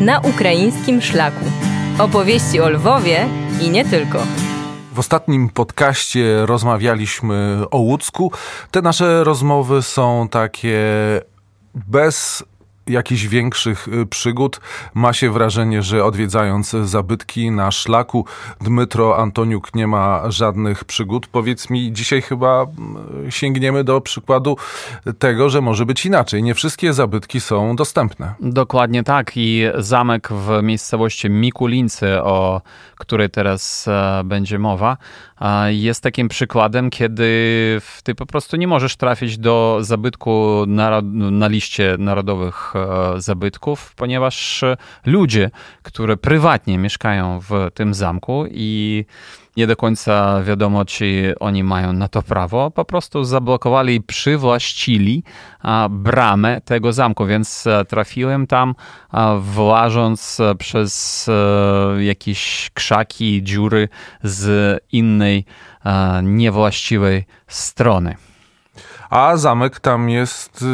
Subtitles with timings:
[0.00, 1.44] na ukraińskim szlaku.
[1.98, 3.26] Opowieści o Lwowie
[3.60, 4.18] i nie tylko.
[4.92, 8.32] W ostatnim podcaście rozmawialiśmy o Łódzku.
[8.70, 10.80] Te nasze rozmowy są takie
[11.74, 12.44] bez
[12.88, 14.60] jakichś większych y, przygód.
[14.94, 18.24] Ma się wrażenie, że odwiedzając zabytki na szlaku,
[18.60, 21.26] Dmytro Antoniuk nie ma żadnych przygód.
[21.26, 24.56] Powiedz mi, dzisiaj chyba mm, sięgniemy do przykładu
[25.18, 26.42] tego, że może być inaczej.
[26.42, 28.34] Nie wszystkie zabytki są dostępne.
[28.40, 29.32] Dokładnie tak.
[29.36, 32.60] I zamek w miejscowości Mikulince, o
[32.96, 34.96] której teraz e, będzie mowa,
[35.68, 37.28] jest takim przykładem, kiedy
[38.02, 42.77] ty po prostu nie możesz trafić do zabytku na, na liście narodowych e,
[43.16, 44.64] zabytków, ponieważ
[45.06, 45.50] ludzie,
[45.82, 49.04] które prywatnie mieszkają w tym zamku i
[49.58, 52.70] nie do końca wiadomo, czy oni mają na to prawo.
[52.70, 55.22] Po prostu zablokowali i przywłaszcili
[55.90, 58.74] bramę tego zamku, więc e, trafiłem tam,
[59.40, 63.88] włażąc e, przez e, jakieś krzaki, dziury
[64.22, 65.44] z innej,
[66.22, 68.16] niewłaściwej strony.
[69.10, 70.66] A zamek tam jest y,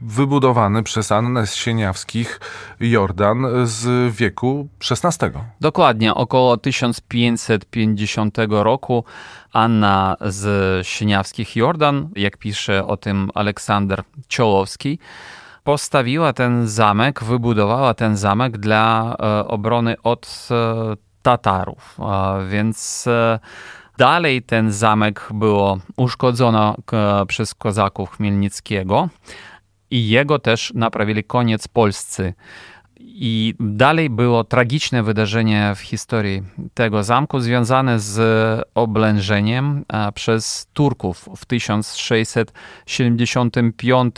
[0.00, 2.40] wybudowany przez Annę z Sieniawskich
[2.80, 5.26] Jordan z wieku XVI.
[5.60, 9.04] Dokładnie, około 1550 roku
[9.52, 14.98] Anna z Sieniawskich Jordan, jak pisze o tym Aleksander Ciołowski,
[15.64, 21.98] postawiła ten zamek, wybudowała ten zamek dla e, obrony od e, Tatarów.
[22.48, 23.38] Więc e,
[24.00, 26.76] dalej ten zamek było uszkodzono
[27.28, 29.08] przez kozaków Chmielnickiego
[29.90, 32.34] i jego też naprawili koniec polscy.
[33.00, 36.42] I dalej było tragiczne wydarzenie w historii
[36.74, 38.20] tego zamku związane z
[38.74, 39.84] oblężeniem
[40.14, 44.16] przez Turków w 1675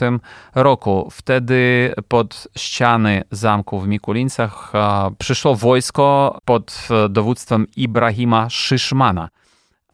[0.54, 1.08] roku.
[1.10, 4.72] Wtedy pod ściany zamku w Mikulincach
[5.18, 9.28] przyszło wojsko pod dowództwem Ibrahima Szyszmana.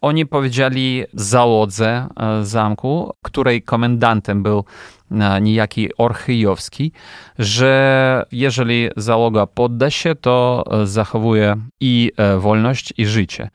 [0.01, 4.65] Oni powiedzieli załodze e, zamku, której komendantem był
[5.11, 6.93] e, niejaki Orchyjowski,
[7.39, 13.51] że jeżeli załoga podda się, to e, zachowuje i wolność, i życie.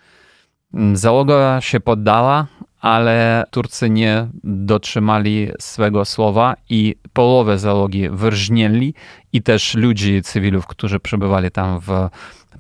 [0.73, 2.47] Mm, załoga się poddała,
[2.79, 8.93] ale Turcy nie dotrzymali swego słowa i połowę załogi wyrżnieli
[9.33, 12.09] i też ludzi, cywilów, którzy przebywali tam w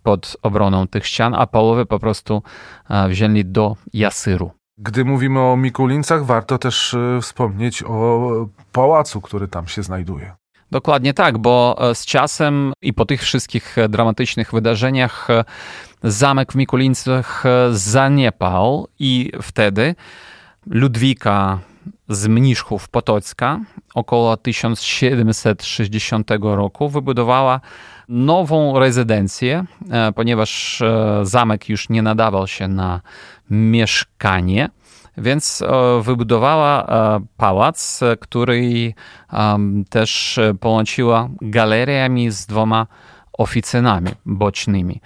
[0.03, 2.43] pod obroną tych ścian, a połowę po prostu
[2.89, 4.51] e, wzięli do Jasyru.
[4.77, 8.29] Gdy mówimy o Mikulincach, warto też e, wspomnieć o
[8.71, 10.35] pałacu, który tam się znajduje.
[10.71, 15.27] Dokładnie tak, bo e, z czasem i po tych wszystkich dramatycznych wydarzeniach
[16.03, 19.95] zamek w Mikulincach zaniepał i wtedy
[20.67, 21.59] Ludwika
[22.09, 23.59] z Mniszchów Potocka
[23.95, 27.61] około 1760 roku wybudowała
[28.09, 33.01] nową rezydencję, e, ponieważ e, zamek już nie nadawał się na
[33.49, 34.69] mieszkanie.
[35.17, 36.87] Więc e, wybudowała
[37.37, 38.93] pałac, który
[39.89, 42.87] też połączyła galeriami z dwoma
[43.33, 45.01] oficynami bocznymi.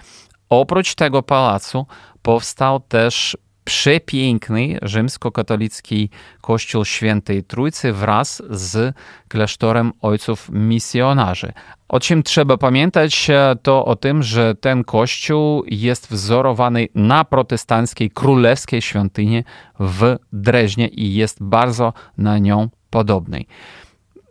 [0.48, 1.86] Oprócz tego pałacu
[2.22, 3.36] powstał też
[3.68, 8.94] przepiękny rzymskokatolicki kościół świętej Trójcy wraz z
[9.28, 11.52] klasztorem ojców misjonarzy.
[11.88, 13.30] O czym trzeba pamiętać,
[13.62, 19.44] to o tym, że ten kościół jest wzorowany na protestanckiej królewskiej świątyni
[19.80, 23.44] w Dreźnie i jest bardzo na nią podobny.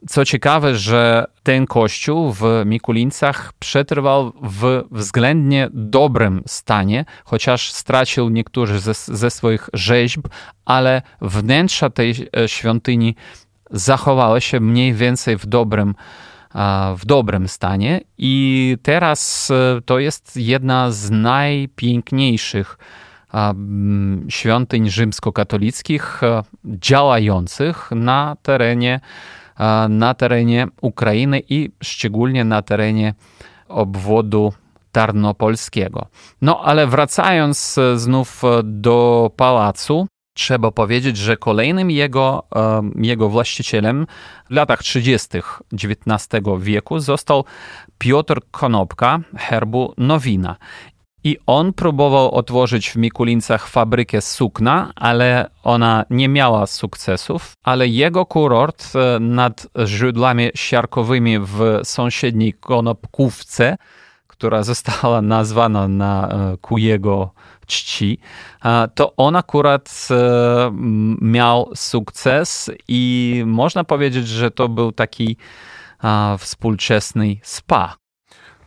[0.10, 8.80] Co ciekawe, że ten kościół w Mikulincach przetrwał w względnie dobrym stanie, chociaż stracił niektórzy
[8.80, 10.28] ze, ze swoich rzeźb,
[10.66, 13.16] ale wnętrza tej e, świątyni
[13.72, 15.96] zachowały się mniej więcej w dobrym,
[16.98, 18.02] w dobrym stanie.
[18.18, 22.78] I teraz e, to jest jedna z najpiękniejszych
[24.30, 29.00] świątyń rzymskokatolickich e, działających na terenie
[29.90, 33.14] na terenie Ukrainy i szczególnie na terenie
[33.68, 34.54] obwodu
[34.92, 36.08] tarnopolskiego.
[36.42, 43.30] No ale wracając e, znów e, do pałacu, trzeba powiedzieć, że kolejnym jego, e, jego
[43.30, 44.08] właścicielem
[44.50, 45.28] w latach 30.
[45.74, 47.46] XIX wieku został
[47.98, 50.56] Piotr Konopka herbu Nowina.
[51.28, 58.26] I on próbował otworzyć w Mikulincach fabrykę sukna, ale ona nie miała sukcesów, ale jego
[58.26, 63.78] kurort e, nad źródłami siarkowymi w sąsiedniej Konopkówce,
[64.28, 67.32] która została nazwana na, e, ku jego
[67.66, 68.20] czci,
[68.96, 70.72] to on akurat e,
[71.22, 75.38] miał sukces i można powiedzieć, że to był taki
[76.38, 77.96] współczesny spa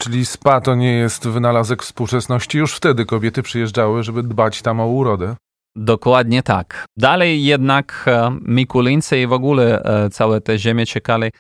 [0.01, 2.59] Czyli spa to nie jest wynalazek współczesności.
[2.59, 5.37] Już wtedy kobiety przyjeżdżały, żeby dbać tam o urodę.
[5.77, 6.85] Dokładnie tak.
[6.97, 11.31] Dalej jednak e, Mikulince i w ogóle e, całe te ziemie czekali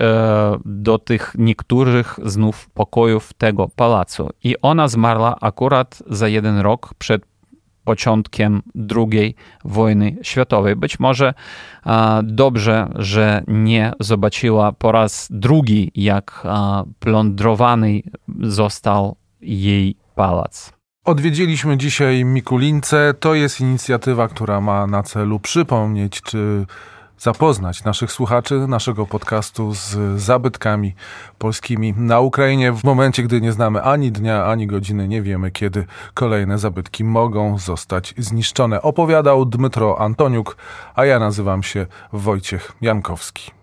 [0.66, 4.30] do tych niektórych znów pokojów tego pałacu.
[4.44, 7.26] I ona zmarła akurat za jeden rok przed
[7.84, 8.62] początkiem
[8.96, 9.36] II
[9.66, 10.76] wojny światowej.
[10.76, 11.34] Być może
[11.86, 16.48] e, dobrze, że nie zobaczyła po raz drugi, jak
[17.00, 18.02] plądrowany
[18.42, 20.74] został jej pałac.
[21.06, 23.14] Odwiedziliśmy dzisiaj Mikulince.
[23.20, 26.66] To jest inicjatywa, która ma na celu przypomnieć, czy
[27.18, 30.96] zapoznać naszych słuchaczy, naszego podcastu z zabytkami
[31.38, 35.86] polskimi na Ukrainie w momencie, gdy nie znamy ani dnia, ani godziny, nie wiemy kiedy
[36.14, 38.82] kolejne zabytki mogą zostać zniszczone.
[38.82, 40.58] Opowiadał Dmytro Antoniuk,
[40.96, 43.63] a ja nazywam się Wojciech Jankowski.